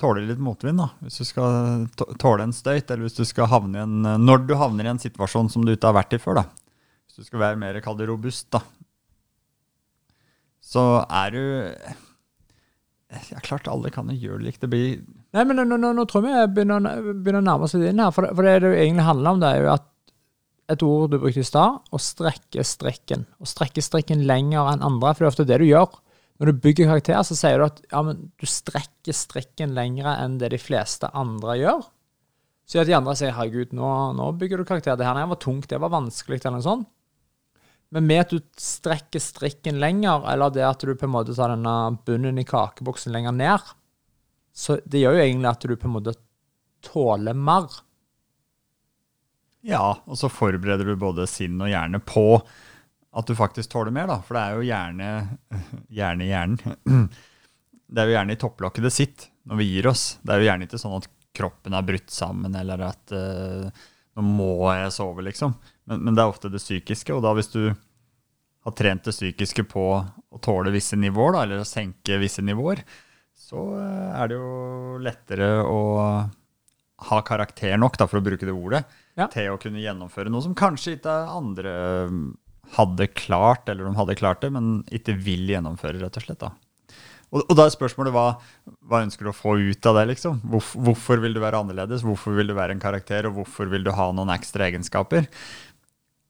tåle 0.00 0.24
litt 0.26 0.40
motvind, 0.42 0.80
da. 0.80 0.88
Hvis 1.04 1.20
du 1.22 1.28
skal 1.28 1.86
tåle 2.18 2.48
en 2.48 2.56
støyt, 2.56 2.90
eller 2.90 3.06
hvis 3.06 3.20
du 3.20 3.24
skal 3.28 3.48
havne 3.52 3.78
i 3.78 3.84
en 3.84 4.24
Når 4.24 4.46
du 4.48 4.56
havner 4.58 4.88
i 4.88 4.90
en 4.90 5.02
situasjon 5.02 5.52
som 5.52 5.64
du 5.64 5.72
ikke 5.76 5.92
har 5.92 6.00
vært 6.00 6.16
i 6.16 6.20
før, 6.22 6.40
da. 6.42 6.48
Hvis 7.06 7.20
du 7.22 7.28
skal 7.28 7.44
være 7.44 7.60
mer 7.60 7.78
kall 7.84 7.96
det 8.00 8.10
robust, 8.10 8.50
da. 8.50 8.64
Så 10.66 10.82
er 11.06 11.30
du 11.30 11.42
Ja, 13.32 13.42
klart 13.44 13.68
alle 13.70 13.90
kan 13.94 14.08
jo 14.12 14.16
gjøre 14.16 14.40
det 14.40 14.48
likt. 14.50 14.62
Det 14.64 14.70
blir 14.72 15.02
Nei, 15.36 15.44
men 15.44 15.58
nå, 15.58 15.66
nå, 15.76 15.92
nå 15.92 16.04
tror 16.08 16.24
jeg 16.24 16.46
vi 16.48 16.54
begynner, 16.56 17.12
begynner 17.12 17.42
å 17.42 17.46
nærme 17.46 17.66
oss 17.66 17.74
litt 17.76 17.90
inn 17.90 18.00
her. 18.00 18.14
For 18.14 18.28
for 18.32 18.46
det 18.46 18.54
det 18.64 18.72
egentlig 18.78 19.04
handler 19.04 19.36
om, 19.36 19.42
det 19.42 19.50
er 19.52 19.64
jo 19.64 19.74
at 19.74 19.92
et 20.72 20.82
ord 20.82 21.12
du 21.12 21.18
brukte 21.22 21.42
i 21.42 21.46
stad, 21.46 21.82
å 21.94 22.00
strekke 22.00 22.64
strikken. 22.66 23.26
Å 23.38 23.46
strekke 23.46 23.84
strikken 23.84 24.24
lenger 24.26 24.72
enn 24.72 24.84
andre, 24.86 25.12
for 25.12 25.22
det 25.22 25.28
er 25.28 25.34
ofte 25.34 25.48
det 25.48 25.60
du 25.62 25.66
gjør. 25.68 26.00
Når 26.40 26.50
du 26.50 26.62
bygger 26.64 26.90
karakter, 26.90 27.20
så 27.24 27.36
sier 27.38 27.60
du 27.60 27.66
at 27.68 27.78
ja, 27.92 28.00
men 28.04 28.26
du 28.36 28.48
strekker 28.50 29.14
strikken 29.16 29.76
lenger 29.76 30.10
enn 30.16 30.40
det 30.40 30.50
de 30.52 30.60
fleste 30.60 31.08
andre 31.16 31.56
gjør. 31.60 31.86
Så 32.66 32.82
at 32.82 32.88
de 32.88 32.96
andre 32.96 33.14
sier 33.14 33.30
'herregud, 33.30 33.72
nå, 33.78 33.90
nå 34.18 34.32
bygger 34.40 34.58
du 34.58 34.66
karakter'. 34.66 34.98
Det 34.98 35.06
her 35.06 35.26
var 35.30 35.38
tungt, 35.38 35.68
det 35.70 35.78
var 35.80 35.94
vanskelig, 35.94 36.40
eller 36.42 36.58
noe 36.58 36.66
sånt. 36.66 36.88
Men 37.96 38.10
med 38.10 38.26
at 38.26 38.32
du 38.34 38.40
strekker 38.60 39.22
strikken 39.24 39.78
lenger, 39.80 40.26
eller 40.28 40.50
det 40.52 40.66
at 40.68 40.82
du 40.84 40.90
på 40.92 41.06
en 41.06 41.14
måte 41.14 41.32
tar 41.32 41.54
denne 41.54 41.96
bunnen 42.04 42.36
i 42.36 42.44
kakeboksen 42.44 43.14
lenger 43.14 43.32
ned, 43.32 43.70
så 44.52 44.76
det 44.84 45.00
gjør 45.00 45.16
jo 45.16 45.22
egentlig 45.22 45.48
at 45.48 45.64
du 45.64 45.72
på 45.80 45.88
en 45.88 45.94
måte 45.94 46.12
tåler 46.84 47.38
mer. 47.40 47.70
Ja, 49.64 49.94
og 50.04 50.20
så 50.20 50.28
forbereder 50.28 50.92
du 50.92 51.00
både 51.00 51.24
sinn 51.30 51.56
og 51.56 51.72
hjerne 51.72 52.02
på 52.04 52.26
at 53.16 53.32
du 53.32 53.32
faktisk 53.38 53.72
tåler 53.72 53.96
mer, 53.96 54.12
da. 54.12 54.18
For 54.26 54.36
det 54.36 54.44
er 54.44 54.58
jo 54.58 54.68
gjerne 54.68 55.08
Gjerne 55.96 56.26
i 56.26 56.30
hjernen. 56.34 57.08
Det 57.86 58.02
er 58.02 58.10
jo 58.10 58.16
gjerne 58.16 58.34
i 58.34 58.38
topplokket 58.42 58.82
det 58.82 58.90
sitter 58.90 59.28
når 59.46 59.60
vi 59.60 59.66
gir 59.70 59.86
oss. 59.86 60.16
Det 60.20 60.32
er 60.34 60.40
jo 60.42 60.46
gjerne 60.48 60.66
ikke 60.66 60.80
sånn 60.82 60.96
at 60.96 61.04
kroppen 61.38 61.76
er 61.78 61.84
brutt 61.86 62.10
sammen, 62.10 62.56
eller 62.58 62.80
at 62.82 63.12
uh, 63.14 63.84
nå 64.18 64.24
må 64.26 64.72
jeg 64.74 64.90
sove, 64.96 65.22
liksom. 65.22 65.54
Men, 65.86 66.02
men 66.02 66.16
det 66.16 66.24
er 66.24 66.32
ofte 66.32 66.50
det 66.50 66.58
psykiske, 66.58 67.14
og 67.14 67.22
da 67.22 67.30
hvis 67.38 67.52
du 67.52 67.60
har 68.66 68.74
trent 68.76 69.04
det 69.06 69.14
psykiske 69.14 69.64
på 69.70 69.84
å 69.96 70.40
tåle 70.42 70.72
visse 70.74 70.98
nivåer, 70.98 71.36
da, 71.36 71.44
eller 71.46 71.62
å 71.62 71.68
senke 71.68 72.18
visse 72.20 72.42
nivåer, 72.44 72.82
så 73.46 73.62
eh, 73.78 74.16
er 74.22 74.32
det 74.32 74.38
jo 74.40 74.98
lettere 75.06 75.50
å 75.62 75.80
ha 77.10 77.18
karakter 77.28 77.76
nok, 77.78 77.98
da, 78.00 78.06
for 78.08 78.18
å 78.20 78.24
bruke 78.24 78.46
det 78.48 78.54
ordet, 78.56 78.84
Ja. 79.16 79.26
til 79.32 79.48
å 79.54 79.58
kunne 79.60 79.80
gjennomføre 79.80 80.28
noe 80.32 80.42
som 80.44 80.54
kanskje 80.56 80.96
ikke 80.98 81.12
andre 81.32 81.72
um, 82.08 82.22
hadde 82.76 83.06
klart, 83.16 83.68
eller 83.68 83.86
de 83.88 83.94
hadde 83.96 84.16
klart 84.18 84.42
det, 84.44 84.50
men 84.52 84.82
ikke 84.92 85.14
vil 85.16 85.46
gjennomføre, 85.52 86.00
rett 86.02 86.16
og 86.20 86.24
slett. 86.26 86.40
da. 86.42 86.50
Og, 87.32 87.42
og 87.50 87.56
da 87.58 87.64
er 87.66 87.72
spørsmålet 87.74 88.14
hva, 88.14 88.24
hva 88.86 89.00
ønsker 89.06 89.26
du 89.26 89.30
å 89.32 89.36
få 89.36 89.56
ut 89.58 89.88
av 89.90 89.96
det? 89.98 90.04
liksom? 90.12 90.40
Hvorf- 90.52 90.76
hvorfor 90.88 91.20
vil 91.24 91.34
du 91.36 91.40
være 91.42 91.58
annerledes? 91.62 92.04
Hvorfor 92.06 92.36
vil 92.38 92.48
du 92.52 92.54
være 92.56 92.76
en 92.76 92.82
karakter, 92.82 93.26
og 93.28 93.40
hvorfor 93.40 93.70
vil 93.72 93.84
du 93.86 93.90
ha 93.96 94.10
noen 94.14 94.30
ekstra 94.36 94.68
egenskaper? 94.70 95.26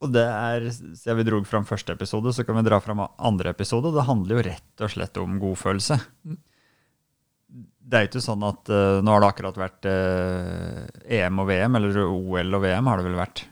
Og 0.06 0.14
det 0.14 0.24
er, 0.24 0.66
Siden 0.70 1.18
vi 1.20 1.26
dro 1.26 1.40
fram 1.48 1.66
første 1.68 1.94
episode, 1.96 2.32
så 2.34 2.46
kan 2.46 2.58
vi 2.60 2.66
dra 2.68 2.78
fram 2.82 3.02
andre 3.06 3.52
episode. 3.54 3.94
Det 3.94 4.06
handler 4.06 4.38
jo 4.38 4.46
rett 4.46 4.84
og 4.86 4.92
slett 4.92 5.20
om 5.22 5.40
godfølelse. 5.42 5.98
Det 7.86 7.98
er 7.98 8.06
jo 8.06 8.10
ikke 8.10 8.24
sånn 8.24 8.42
at 8.46 8.70
uh, 8.72 8.98
Nå 9.04 9.12
har 9.14 9.22
det 9.22 9.28
akkurat 9.30 9.60
vært 9.60 9.86
uh, 9.86 10.80
EM 11.18 11.42
og 11.42 11.50
VM, 11.50 11.78
eller 11.78 12.00
OL 12.02 12.58
og 12.58 12.64
VM 12.64 12.90
har 12.90 12.98
det 12.98 13.06
vel 13.06 13.20
vært? 13.20 13.44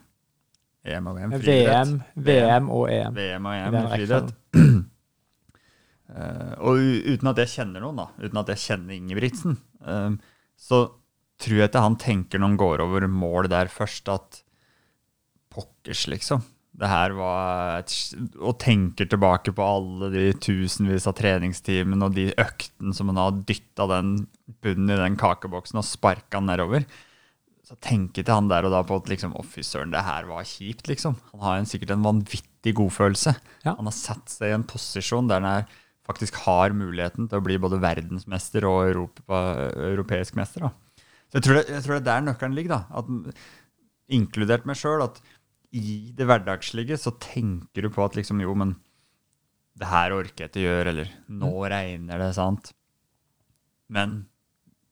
EM 0.85 1.07
og 1.09 1.17
VM, 1.17 1.37
friidrett. 1.39 1.93
VM, 1.95 1.95
VM 2.27 2.67
og 2.75 2.89
EM. 2.93 3.15
VM 3.17 3.47
og 3.49 3.55
EM 3.61 3.79
friidrett. 3.95 4.35
Uh, 6.11 6.53
og 6.67 6.83
uten 7.15 7.31
at 7.31 7.41
jeg 7.45 7.53
kjenner 7.55 7.87
noen, 7.87 8.03
da, 8.03 8.09
uten 8.21 8.43
at 8.43 8.53
jeg 8.53 8.65
kjenner 8.67 8.99
Ingebrigtsen, 8.99 9.57
så 10.61 10.81
tror 11.41 11.59
jeg 11.59 11.71
ikke 11.71 11.83
han 11.83 11.97
tenker 12.01 12.41
når 12.41 12.53
han 12.53 12.61
går 12.61 12.83
over 12.85 13.07
mål 13.11 13.49
der 13.53 13.71
først, 13.73 14.11
at 14.13 14.44
pokkers, 15.55 16.05
liksom. 16.11 16.43
Det 16.75 16.91
her 16.91 17.15
var 17.15 17.85
et, 17.85 17.93
Og 18.43 18.57
tenker 18.59 19.07
tilbake 19.07 19.53
på 19.55 19.63
alle 19.63 20.11
de 20.11 20.25
tusenvis 20.43 21.07
av 21.07 21.15
treningstimene 21.21 22.09
og 22.09 22.17
de 22.17 22.33
øktene 22.33 22.95
som 22.97 23.13
han 23.13 23.21
har 23.21 23.43
dytta 23.47 23.87
den 23.93 24.15
bunnen 24.65 24.91
i 24.91 24.99
den 24.99 25.19
kakeboksen 25.21 25.79
og 25.79 25.87
sparka 25.87 26.41
den 26.41 26.51
nedover. 26.51 26.89
Så 27.65 27.79
tenker 27.81 28.27
til 28.27 28.35
han 28.35 28.51
der 28.51 28.67
og 28.67 28.75
da 28.75 28.83
på 28.85 28.99
at 28.99 29.09
liksom, 29.09 29.37
å 29.39 29.47
fy 29.47 29.63
søren, 29.65 29.95
det 29.95 30.03
her 30.05 30.27
var 30.29 30.45
kjipt, 30.45 30.91
liksom. 30.91 31.15
Han 31.33 31.47
har 31.47 31.61
en, 31.61 31.71
sikkert 31.71 31.95
en 31.95 32.05
vanvittig 32.05 32.75
godfølelse. 32.77 33.33
Ja. 33.65 33.77
Han 33.79 33.89
har 33.89 33.97
satt 33.97 34.35
seg 34.35 34.51
i 34.51 34.59
en 34.59 34.67
posisjon 34.69 35.31
der 35.31 35.41
han 35.41 35.63
er, 35.63 35.81
faktisk 36.05 36.43
har 36.45 36.75
muligheten 36.77 37.31
til 37.31 37.41
å 37.41 37.45
bli 37.47 37.57
både 37.63 37.79
verdensmester 37.81 38.67
og 38.69 38.91
Europa, 38.91 39.39
europeisk 39.95 40.37
mester. 40.37 40.67
Da. 40.67 41.05
Så 41.31 41.39
jeg 41.39 41.47
tror, 41.47 41.57
det, 41.57 41.65
jeg 41.71 41.87
tror 41.87 41.95
det 41.95 42.03
er 42.03 42.11
der 42.11 42.27
nøkkelen 42.27 42.59
ligger. 42.59 42.75
da. 42.75 43.01
At, 43.01 43.39
inkludert 44.13 44.67
meg 44.69 44.79
sjøl. 44.79 45.05
At 45.05 45.21
i 45.75 46.13
det 46.15 46.27
hverdagslige 46.29 46.99
så 47.01 47.15
tenker 47.23 47.87
du 47.87 47.91
på 47.93 48.05
at 48.05 48.17
liksom, 48.19 48.43
jo, 48.45 48.55
men 48.59 48.77
det 49.75 49.91
her 49.91 50.15
orker 50.15 50.45
jeg 50.45 50.53
ikke 50.53 50.63
gjøre, 50.69 50.93
eller 50.93 51.15
nå 51.35 51.51
regner 51.71 52.21
det, 52.23 52.31
sant. 52.37 52.71
Men 53.91 54.21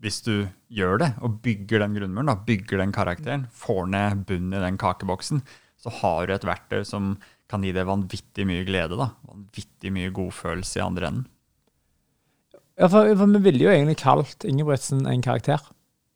hvis 0.03 0.19
du 0.27 0.49
gjør 0.75 0.99
det, 1.05 1.11
og 1.23 1.39
bygger 1.45 1.85
den 1.85 1.95
grunnmuren, 1.95 2.33
da, 2.33 2.35
bygger 2.49 2.83
den 2.83 2.95
karakteren, 2.95 3.47
får 3.55 3.85
ned 3.93 4.25
bunnen 4.27 4.57
i 4.59 4.65
den 4.65 4.81
kakeboksen, 4.83 5.45
så 5.83 5.93
har 6.01 6.27
du 6.27 6.35
et 6.35 6.47
verktøy 6.47 6.83
som 6.87 7.15
kan 7.51 7.63
gi 7.63 7.71
deg 7.75 7.87
vanvittig 7.87 8.47
mye 8.49 8.65
glede. 8.67 8.99
da. 8.99 9.13
Vanvittig 9.29 9.93
mye 9.95 10.11
godfølelse 10.15 10.81
i 10.81 10.85
andre 10.85 11.11
enden. 11.11 11.29
Ja, 12.81 12.89
for, 12.89 13.07
for 13.21 13.31
vi 13.37 13.43
ville 13.45 13.67
jo 13.67 13.71
egentlig 13.71 13.99
kalt 14.01 14.47
Ingebrigtsen 14.49 15.05
en 15.07 15.23
karakter. 15.23 15.61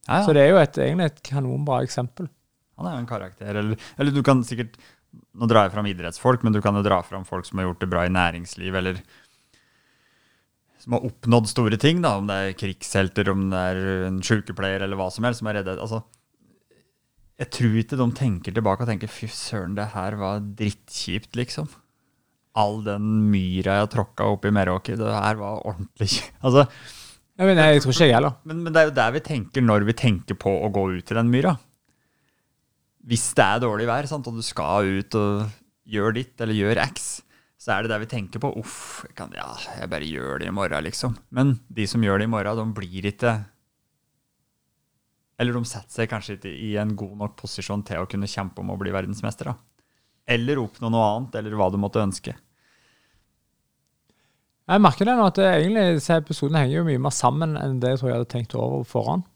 Ja, 0.07 0.23
Så 0.25 0.33
det 0.35 0.47
er 0.47 0.55
jo 0.55 0.61
et, 0.63 0.79
egentlig 0.81 1.11
et 1.11 1.23
kanonbra 1.27 1.83
eksempel. 1.85 2.31
Han 2.77 2.89
er 2.89 2.97
jo 2.97 3.03
en 3.05 3.09
karakter. 3.11 3.57
Eller, 3.57 3.89
eller 3.97 4.15
du 4.15 4.23
kan 4.27 4.45
sikkert 4.47 4.77
Nå 5.17 5.47
drar 5.49 5.65
jeg 5.65 5.73
fram 5.73 5.87
idrettsfolk, 5.89 6.43
men 6.45 6.53
du 6.53 6.59
kan 6.61 6.77
jo 6.77 6.83
dra 6.85 6.99
fram 7.07 7.23
folk 7.25 7.47
som 7.49 7.57
har 7.57 7.65
gjort 7.71 7.81
det 7.81 7.89
bra 7.89 8.03
i 8.05 8.11
næringsliv, 8.13 8.75
eller 8.77 8.99
som 10.83 10.93
har 10.93 11.07
oppnådd 11.09 11.49
store 11.49 11.79
ting, 11.81 12.03
da, 12.05 12.11
om 12.21 12.29
det 12.29 12.37
er 12.37 12.57
krigshelter, 12.59 13.31
om 13.33 13.47
det 13.51 13.63
er 13.71 13.81
en 14.11 14.19
sykepleier 14.21 14.85
eller 14.85 14.99
hva 15.01 15.07
som 15.15 15.25
helst, 15.25 15.41
som 15.41 15.49
er 15.49 15.57
redde. 15.59 15.79
Altså, 15.81 16.03
jeg 17.41 17.51
tror 17.57 17.79
ikke 17.81 17.99
de 18.01 18.07
tenker 18.19 18.55
tilbake 18.59 18.85
og 18.85 18.91
tenker 18.91 19.11
fy 19.11 19.29
søren, 19.33 19.75
det 19.79 19.89
her 19.95 20.19
var 20.21 20.45
drittkjipt, 20.59 21.33
liksom. 21.39 21.71
All 22.57 22.83
den 22.85 23.09
myra 23.33 23.81
jeg 23.81 23.93
tråkka 23.97 24.29
opp 24.33 24.45
i 24.49 24.53
Meråker, 24.53 25.01
det 25.01 25.17
her 25.17 25.41
var 25.41 25.65
ordentlig. 25.65 26.11
Altså, 26.45 26.67
Jeg, 27.37 27.49
mener, 27.51 27.73
jeg 27.73 27.83
tror 27.85 27.93
ikke 27.93 28.07
jeg 28.09 28.17
heller. 28.17 28.37
men, 28.49 28.63
men 28.65 28.73
det 28.73 28.81
er 28.83 28.91
jo 28.91 28.95
der 28.97 29.17
vi 29.17 29.25
tenker 29.27 29.65
når 29.65 29.85
vi 29.89 29.97
tenker 29.97 30.39
på 30.41 30.53
å 30.65 30.71
gå 30.73 30.87
ut 30.95 31.11
i 31.13 31.19
den 31.19 31.33
myra. 31.33 31.57
Hvis 33.07 33.29
det 33.39 33.45
er 33.45 33.63
dårlig 33.63 33.87
vær, 33.87 34.09
sant, 34.11 34.27
og 34.27 34.35
du 34.35 34.43
skal 34.43 34.89
ut 34.99 35.17
og 35.19 35.47
gjøre 35.87 36.17
ditt, 36.19 36.35
eller 36.43 36.59
gjør 36.59 36.81
X, 36.89 37.21
så 37.57 37.77
er 37.77 37.85
det 37.85 37.93
der 37.93 38.03
vi 38.03 38.09
tenker 38.11 38.43
på 38.43 38.51
uff, 38.59 39.05
jeg 39.07 39.15
kan, 39.19 39.31
ja, 39.35 39.47
jeg 39.79 39.91
bare 39.91 40.09
gjør 40.09 40.43
det 40.43 40.49
i 40.51 40.55
morgen, 40.55 40.85
liksom. 40.87 41.15
Men 41.35 41.55
de 41.73 41.87
som 41.89 42.03
gjør 42.03 42.21
det 42.21 42.27
i 42.27 42.33
morgen, 42.33 42.59
de 42.59 42.77
blir 42.77 43.11
ikke 43.13 43.37
Eller 45.37 45.53
de 45.53 45.69
setter 45.69 45.93
seg 45.93 46.09
kanskje 46.09 46.39
ikke 46.39 46.51
i 46.51 46.71
en 46.81 46.95
god 46.97 47.17
nok 47.21 47.35
posisjon 47.43 47.83
til 47.85 48.01
å 48.01 48.09
kunne 48.09 48.29
kjempe 48.31 48.63
om 48.63 48.71
å 48.73 48.79
bli 48.81 48.93
verdensmester. 48.95 49.53
da. 49.53 49.57
Eller 50.27 50.59
oppnå 50.59 50.89
noe 50.91 51.09
annet, 51.13 51.37
eller 51.37 51.57
hva 51.61 51.69
du 51.71 51.77
måtte 51.79 52.01
ønske. 52.01 52.33
Jeg 54.67 54.83
merker 54.83 55.07
det 55.07 55.15
nå 55.15 55.27
at 55.29 55.37
det 55.39 55.47
egentlig, 55.47 55.85
disse 56.01 56.17
henger 56.17 56.73
jo 56.73 56.87
mye 56.89 57.03
mer 57.05 57.15
sammen 57.15 57.53
enn 57.61 57.77
det 57.79 57.93
jeg 57.93 58.01
tror 58.01 58.11
jeg 58.11 58.17
hadde 58.17 58.33
tenkt 58.33 58.57
over 58.59 58.83
forhånd. 58.89 59.27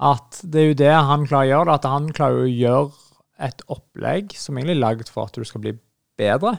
At 0.00 0.40
det 0.42 0.60
er 0.60 0.68
jo 0.70 0.80
det 0.80 0.96
han 0.96 1.26
klarer 1.28 1.46
å 1.46 1.52
gjøre, 1.52 1.76
at 1.76 1.88
han 1.88 2.08
klarer 2.16 2.46
å 2.46 2.50
gjøre 2.50 3.10
et 3.40 3.62
opplegg 3.72 4.34
som 4.36 4.56
egentlig 4.56 4.78
er 4.78 4.84
lagd 4.84 5.12
for 5.12 5.28
at 5.28 5.36
du 5.36 5.44
skal 5.48 5.64
bli 5.64 5.74
bedre. 6.20 6.56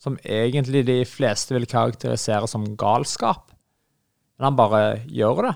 Som 0.00 0.18
egentlig 0.20 0.84
de 0.84 1.00
fleste 1.08 1.56
vil 1.56 1.68
karakterisere 1.68 2.48
som 2.50 2.66
galskap. 2.76 3.54
Men 4.36 4.50
han 4.50 4.58
bare 4.58 4.82
gjør 5.08 5.46
det. 5.46 5.54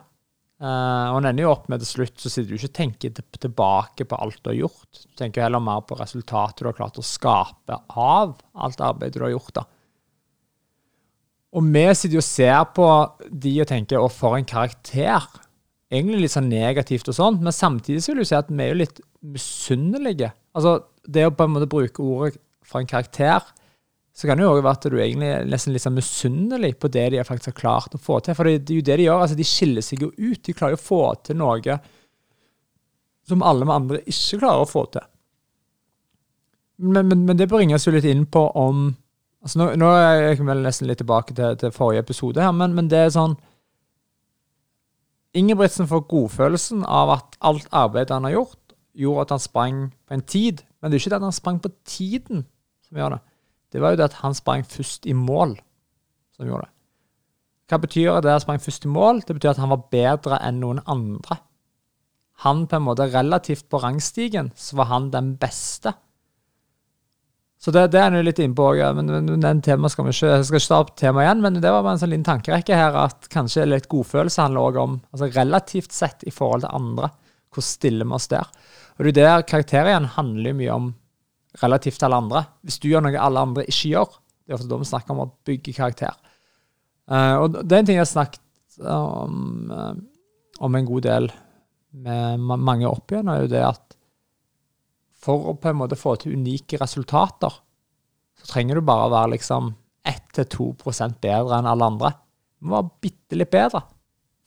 Uh, 0.59 1.13
og 1.13 1.21
han 1.21 1.29
ender 1.31 1.45
jo 1.45 1.51
opp 1.53 1.69
med 1.71 1.85
til 1.85 1.91
slutt, 1.93 2.17
så 2.19 2.31
sitter 2.33 2.51
du 2.51 2.57
ikke 2.57 2.71
og 2.73 2.79
tenker 2.81 3.19
tilbake 3.39 4.07
på 4.09 4.17
alt 4.19 4.41
du 4.43 4.51
har 4.51 4.57
gjort. 4.65 5.03
Du 5.05 5.19
tenker 5.21 5.45
heller 5.45 5.63
mer 5.63 5.85
på 5.87 5.99
resultatet 6.01 6.65
du 6.65 6.71
har 6.71 6.79
klart 6.81 6.99
å 6.99 7.05
skape 7.07 7.77
av 7.95 8.33
alt 8.59 8.83
arbeidet 8.83 9.21
du 9.21 9.27
har 9.27 9.37
gjort. 9.37 9.53
da. 9.61 9.67
Og 11.55 11.65
vi 11.65 11.85
sitter 11.95 12.19
jo 12.19 12.25
og 12.25 12.27
ser 12.27 12.65
på 12.75 12.89
de 13.31 13.53
og 13.63 13.69
tenker 13.71 14.01
'å, 14.01 14.11
for 14.11 14.37
en 14.37 14.49
karakter'. 14.49 15.29
Egentlig 15.89 16.27
litt 16.27 16.35
sånn 16.35 16.51
negativt 16.53 17.09
og 17.09 17.17
sånn, 17.17 17.39
men 17.41 17.55
samtidig 17.55 18.03
så 18.05 18.13
vil 18.13 18.21
du 18.21 18.29
si 18.29 18.37
at 18.37 18.51
vi 18.51 18.61
er 18.61 18.75
jo 18.75 18.81
litt 18.83 18.99
misunnelige. 19.25 20.33
Altså, 20.57 20.75
det 21.09 21.25
å 21.25 21.33
på 21.33 21.47
en 21.47 21.55
måte 21.55 21.71
bruke 21.71 22.05
ordet 22.05 22.37
for 22.69 22.83
en 22.83 22.91
karakter 22.91 23.47
så 24.19 24.27
kan 24.27 24.37
det 24.37 24.43
jo 24.43 24.51
òg 24.51 24.65
være 24.65 24.75
at 24.75 24.87
du 24.91 24.97
egentlig 24.99 25.29
er 25.31 25.45
nesten 25.47 25.73
litt 25.73 25.85
sånn 25.85 25.95
misunnelig 25.95 26.73
på 26.83 26.91
det 26.91 27.05
de 27.15 27.23
faktisk 27.25 27.53
har 27.53 27.61
klart 27.61 27.95
å 27.95 28.01
få 28.03 28.19
til. 28.19 28.35
For 28.35 28.49
det, 28.49 28.65
er 28.67 28.81
jo 28.81 28.87
det 28.89 28.97
de 28.99 29.05
gjør. 29.07 29.21
altså 29.23 29.37
De 29.39 29.47
skiller 29.47 29.85
seg 29.87 30.03
jo 30.03 30.09
ut. 30.11 30.41
De 30.43 30.55
klarer 30.59 30.75
jo 30.75 30.81
å 30.81 30.83
få 30.89 31.03
til 31.29 31.39
noe 31.39 31.77
som 33.29 33.45
alle 33.47 33.69
med 33.69 33.75
andre 33.77 34.01
ikke 34.11 34.41
klarer 34.41 34.65
å 34.65 34.69
få 34.69 34.83
til. 34.97 35.07
Men, 36.83 37.07
men, 37.07 37.23
men 37.29 37.39
det 37.39 37.47
bringes 37.51 37.87
jo 37.87 37.95
litt 37.95 38.09
inn 38.09 38.27
på 38.27 38.43
om 38.59 38.89
altså 39.39 39.61
Nå, 39.61 39.67
nå 39.79 39.89
er 39.95 40.17
jeg 40.25 40.43
vel 40.43 40.65
nesten 40.65 40.89
litt 40.91 40.99
tilbake 40.99 41.35
til, 41.39 41.55
til 41.61 41.71
forrige 41.71 42.03
episode, 42.03 42.43
her, 42.43 42.51
men, 42.51 42.73
men 42.75 42.89
det 42.91 43.05
er 43.05 43.13
sånn 43.15 43.37
Ingebrigtsen 45.37 45.89
får 45.91 46.07
godfølelsen 46.09 46.85
av 46.89 47.11
at 47.19 47.37
alt 47.45 47.69
arbeidet 47.73 48.15
han 48.17 48.25
har 48.25 48.39
gjort, 48.39 48.77
gjorde 48.97 49.27
at 49.27 49.35
han 49.37 49.43
sprang 49.43 49.81
på 50.09 50.17
en 50.17 50.25
tid. 50.25 50.63
Men 50.81 50.91
det 50.91 50.99
er 50.99 51.05
ikke 51.05 51.13
det 51.15 51.21
at 51.21 51.29
han 51.29 51.37
sprang 51.37 51.59
på 51.63 51.75
tiden 51.85 52.47
som 52.89 52.97
gjør 52.97 53.17
det 53.17 53.21
det 53.73 53.83
var 53.83 53.93
jo 53.93 54.01
det 54.01 54.09
at 54.09 54.21
han 54.23 54.37
sprang 54.37 54.65
først 54.65 55.07
i 55.07 55.15
mål 55.17 55.57
som 56.37 56.49
gjorde 56.49 56.67
det. 56.67 56.75
Hva 57.69 57.79
betyr 57.83 58.07
det 58.09 58.31
at 58.31 58.39
han 58.39 58.45
sprang 58.47 58.63
først 58.65 58.87
i 58.87 58.93
mål? 58.93 59.23
Det 59.29 59.37
betyr 59.37 59.53
at 59.53 59.61
han 59.61 59.73
var 59.75 59.89
bedre 59.93 60.41
enn 60.41 60.61
noen 60.63 60.81
andre. 60.89 61.37
Han 62.47 62.65
på 62.71 62.79
en 62.79 62.87
måte 62.87 63.11
relativt 63.13 63.67
på 63.69 63.81
rangstigen, 63.83 64.53
så 64.57 64.79
var 64.79 64.89
han 64.93 65.11
den 65.13 65.35
beste. 65.37 65.93
Så 67.59 67.73
det, 67.75 67.89
det 67.91 67.99
er 67.99 68.07
han 68.07 68.17
jo 68.19 68.23
litt 68.23 68.39
innpå 68.43 68.69
òg. 68.71 68.81
Men, 68.95 69.11
men 69.27 69.43
den 69.43 69.63
temaet 69.67 69.95
skal 69.95 70.07
vi 70.07 70.15
ikke, 70.15 70.31
jeg 70.31 70.47
skal 70.47 70.61
ikke 70.61 70.71
ta 70.71 70.81
opp 70.85 70.93
temaet 71.01 71.27
igjen, 71.27 71.41
men 71.43 71.59
det 71.59 71.73
var 71.75 71.83
bare 71.83 71.97
en 71.97 72.03
sånn 72.05 72.13
liten 72.13 72.29
tankerekke 72.29 72.79
her 72.79 72.99
at 73.01 73.27
kanskje 73.33 73.67
litt 73.67 73.89
godfølelse 73.91 74.45
handler 74.45 74.69
òg 74.69 74.79
om 74.83 74.95
altså 75.11 75.31
relativt 75.35 75.97
sett 75.97 76.23
i 76.29 76.35
forhold 76.35 76.67
til 76.67 76.79
andre. 76.79 77.11
Hvor 77.55 77.67
stiller 77.67 78.07
vi 78.07 78.15
oss 78.15 78.31
der? 78.31 78.47
Og 78.99 79.09
det 79.09 79.13
er 79.15 79.19
der 79.19 79.47
karakterer 79.49 79.91
igjen 79.91 80.11
handler 80.15 80.57
mye 80.59 80.75
om 80.75 80.89
relativt 81.63 81.99
til 81.99 82.09
alle 82.09 82.23
andre. 82.23 82.45
Hvis 82.67 82.79
du 82.83 82.89
gjør 82.91 83.05
noe 83.07 83.23
alle 83.23 83.45
andre 83.49 83.67
ikke 83.67 83.93
gjør, 83.95 84.17
det 84.47 84.55
er 84.55 84.59
ofte 84.59 84.71
da 84.71 84.79
vi 84.81 84.91
snakker 84.93 85.15
om 85.15 85.25
å 85.25 85.31
bygge 85.49 85.75
karakter. 85.77 86.15
Uh, 87.09 87.35
og 87.43 87.59
det 87.59 87.75
er 87.75 87.83
en 87.83 87.89
ting 87.89 87.99
jeg 87.99 88.05
har 88.05 88.11
snakket 88.11 88.81
om, 88.85 89.71
um, 89.73 90.75
en 90.77 90.89
god 90.89 91.07
del 91.09 91.31
med 91.99 92.45
mange 92.45 92.87
opp 92.89 93.11
igjen, 93.11 93.31
er 93.33 93.43
jo 93.43 93.51
det 93.51 93.63
at 93.65 93.88
for 95.19 95.51
å 95.51 95.57
på 95.59 95.71
en 95.71 95.81
måte 95.81 95.99
få 95.99 96.15
til 96.21 96.37
unike 96.39 96.79
resultater, 96.81 97.61
så 98.39 98.51
trenger 98.53 98.79
du 98.79 98.87
bare 98.87 99.09
å 99.09 99.15
være 99.15 99.35
liksom 99.35 99.73
1-2 100.09 100.71
bedre 101.21 101.59
enn 101.59 101.69
alle 101.69 101.89
andre. 101.93 102.13
Du 102.59 102.69
må 102.69 102.79
være 102.79 103.03
bitte 103.03 103.39
litt 103.39 103.51
bedre. 103.53 103.83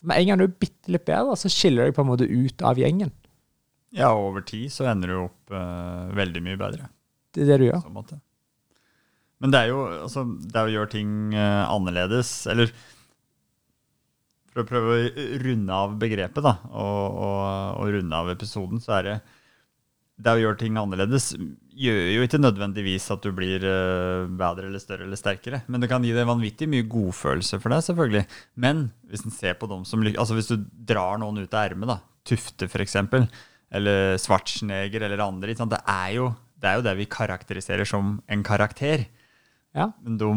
Med 0.01 0.17
en 0.17 0.31
gang 0.31 0.39
du 0.41 0.47
er 0.47 0.59
bitte 0.63 0.93
litt 0.93 1.05
bedre, 1.05 1.35
så 1.37 1.51
skiller 1.51 1.83
du 1.83 1.91
deg 1.91 1.97
på 1.97 2.05
en 2.05 2.09
måte 2.09 2.27
ut 2.29 2.63
av 2.65 2.79
gjengen. 2.79 3.11
Ja, 3.91 4.13
og 4.15 4.31
over 4.31 4.45
tid 4.47 4.71
så 4.71 4.87
ender 4.87 5.11
du 5.11 5.17
opp 5.25 5.53
uh, 5.53 6.07
veldig 6.15 6.43
mye 6.45 6.59
bedre. 6.59 6.87
Det 7.35 7.43
er 7.43 7.51
det 7.51 7.59
du 7.61 7.67
gjør. 7.67 7.83
Men 9.41 9.53
det 9.53 9.59
er 9.59 9.71
jo 9.71 9.83
altså, 10.05 10.23
det 10.39 10.57
er 10.57 10.69
å 10.69 10.73
gjøre 10.77 10.93
ting 10.95 11.11
uh, 11.35 11.67
annerledes, 11.67 12.31
eller 12.51 12.71
For 14.51 14.63
å 14.63 14.67
prøve 14.67 14.95
å 14.95 15.27
runde 15.43 15.75
av 15.75 15.93
begrepet 15.99 16.43
da, 16.43 16.57
og, 16.71 17.19
og, 17.23 17.43
og 17.83 17.93
runde 17.95 18.23
av 18.23 18.31
episoden, 18.33 18.81
så 18.83 18.97
er 18.97 19.07
det 19.07 19.19
det 20.21 20.33
å 20.35 20.41
gjøre 20.41 20.59
ting 20.61 20.77
annerledes 20.79 21.31
gjør 21.81 22.01
jo 22.13 22.25
ikke 22.25 22.39
nødvendigvis 22.41 23.07
at 23.13 23.23
du 23.25 23.31
blir 23.35 23.63
uh, 23.65 24.27
bedre 24.27 24.67
eller 24.69 24.81
større 24.81 25.07
eller 25.07 25.19
sterkere. 25.19 25.61
Men 25.71 25.81
det 25.81 25.89
kan 25.91 26.03
gi 26.05 26.13
deg 26.15 26.29
vanvittig 26.29 26.67
mye 26.69 26.87
godfølelse 26.91 27.59
for 27.61 27.73
deg, 27.73 27.85
selvfølgelig. 27.87 28.25
Men 28.61 28.89
hvis, 29.09 29.25
som, 29.25 30.05
altså 30.11 30.37
hvis 30.37 30.51
du 30.51 30.57
drar 30.91 31.21
noen 31.21 31.41
ut 31.41 31.55
av 31.55 31.71
ermet, 31.71 32.07
Tufte 32.27 32.67
f.eks., 32.69 32.99
eller 33.71 34.17
Schwarzenegger 34.19 35.07
eller 35.07 35.23
andre. 35.23 35.55
Det 35.55 35.79
er, 35.79 36.09
jo, 36.17 36.27
det, 36.59 36.67
er 36.67 36.77
jo, 36.77 36.85
det 36.85 36.97
vi 36.99 37.09
karakteriserer 37.09 37.87
som 37.87 38.17
en 38.29 38.43
karakter. 38.45 39.07
Ja. 39.73 39.93
Men 40.03 40.17
de 40.19 40.31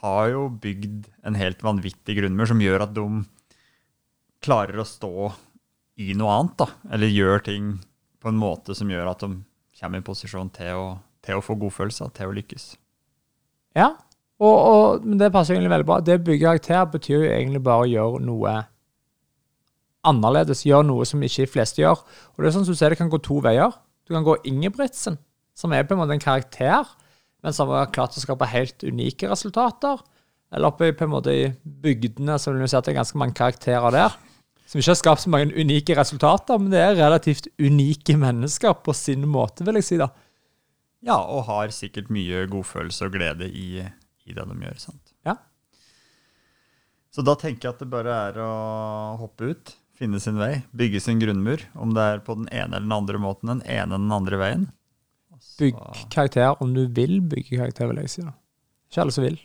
har 0.00 0.30
jo 0.30 0.46
bygd 0.62 1.10
en 1.26 1.38
helt 1.38 1.64
vanvittig 1.66 2.20
grunnmur 2.20 2.48
som 2.48 2.62
gjør 2.62 2.86
at 2.86 2.94
de 2.96 3.06
klarer 4.46 4.78
å 4.78 4.86
stå 4.86 5.32
i 5.98 6.14
noe 6.14 6.38
annet. 6.38 6.56
da, 6.62 6.70
Eller 6.94 7.10
gjør 7.10 7.42
ting 7.50 7.74
på 8.26 8.32
en 8.32 8.40
måte 8.40 8.74
som 8.74 8.90
gjør 8.90 9.12
at 9.12 9.22
de 9.22 9.36
kommer 9.78 10.02
i 10.02 10.04
posisjon 10.06 10.50
til 10.50 10.74
å, 10.74 10.86
til 11.22 11.38
å 11.38 11.44
få 11.44 11.54
godfølelse, 11.60 12.08
til 12.16 12.32
å 12.32 12.34
lykkes. 12.34 12.64
Ja, 13.78 13.92
og, 14.42 14.56
og, 14.56 15.04
men 15.06 15.20
det 15.20 15.30
passer 15.32 15.54
egentlig 15.54 15.70
veldig 15.72 15.86
bra. 15.86 16.00
Det 16.02 16.18
å 16.18 16.24
bygge 16.26 16.48
karakter 16.48 16.88
betyr 16.96 17.20
jo 17.20 17.28
egentlig 17.30 17.62
bare 17.64 17.84
å 17.84 17.92
gjøre 17.92 18.24
noe 18.26 18.56
annerledes, 20.06 20.64
Gjøre 20.66 20.88
noe 20.88 21.06
som 21.08 21.22
ikke 21.22 21.46
de 21.46 21.52
fleste 21.52 21.82
gjør. 21.82 22.02
Og 22.34 22.42
det 22.42 22.50
er 22.50 22.56
sånn 22.56 22.66
som 22.66 22.74
du 22.74 22.80
ser, 22.80 22.92
det 22.92 23.00
kan 23.00 23.12
gå 23.12 23.20
to 23.22 23.38
veier. 23.44 23.78
Du 24.06 24.14
kan 24.14 24.26
gå 24.26 24.36
Ingebrigtsen, 24.48 25.18
som 25.56 25.74
er 25.74 25.86
på 25.86 25.94
en 25.94 26.02
måte 26.02 26.14
en 26.14 26.22
karakter, 26.22 26.86
men 27.42 27.54
som 27.54 27.70
har 27.74 27.90
klart 27.94 28.18
å 28.18 28.22
skape 28.22 28.48
helt 28.50 28.84
unike 28.86 29.30
resultater. 29.30 30.02
Eller 30.54 30.70
oppe 30.70 30.92
på 30.94 31.06
en 31.06 31.14
måte 31.14 31.34
i 31.34 31.48
bygdene, 31.62 32.38
så 32.38 32.52
vil 32.52 32.62
du 32.62 32.70
si 32.70 32.78
at 32.78 32.86
det 32.86 32.94
er 32.94 33.00
ganske 33.00 33.18
mange 33.18 33.38
karakterer 33.38 33.94
der. 33.94 34.18
Som 34.66 34.80
ikke 34.80 34.92
har 34.92 34.98
skapt 34.98 35.22
så 35.22 35.30
mange 35.30 35.54
unike 35.54 35.94
resultater, 35.94 36.58
men 36.58 36.72
det 36.74 36.82
er 36.82 36.98
relativt 36.98 37.46
unike 37.62 38.16
mennesker 38.18 38.74
på 38.82 38.94
sin 38.98 39.26
måte, 39.30 39.66
vil 39.66 39.78
jeg 39.78 39.86
si. 39.86 39.98
da. 40.00 40.10
Ja, 41.06 41.20
og 41.22 41.46
har 41.46 41.70
sikkert 41.74 42.10
mye 42.10 42.46
godfølelse 42.50 43.06
og 43.06 43.14
glede 43.14 43.46
i, 43.46 43.78
i 44.26 44.34
det 44.34 44.46
de 44.50 44.58
gjør. 44.66 44.78
sant? 44.82 45.14
Ja. 45.26 45.36
Så 47.14 47.22
da 47.24 47.36
tenker 47.38 47.68
jeg 47.68 47.76
at 47.76 47.84
det 47.84 47.92
bare 47.92 48.16
er 48.28 48.40
å 48.42 48.52
hoppe 49.22 49.54
ut 49.54 49.76
finne 49.96 50.20
sin 50.20 50.38
vei, 50.40 50.62
bygge 50.76 51.00
sin 51.02 51.20
grunnmur. 51.20 51.62
Om 51.74 51.94
det 51.96 52.06
er 52.12 52.24
på 52.24 52.36
den 52.38 52.48
ene 52.52 52.76
eller 52.76 52.86
den 52.86 52.96
andre 52.96 53.20
måten, 53.22 53.52
den 53.54 53.62
ene 53.64 53.88
eller 53.88 54.04
den 54.04 54.16
andre 54.18 54.40
veien. 54.40 54.66
Bygg 55.56 55.78
karakter 56.12 56.60
om 56.60 56.74
du 56.76 56.84
vil 56.92 57.18
bygge 57.24 57.56
karakter, 57.56 57.88
vil 57.90 58.02
jeg 58.02 58.12
si. 58.12 58.24
da. 58.26 58.34
Ikke 58.90 59.04
alle 59.04 59.14
som 59.16 59.24
vil. 59.24 59.38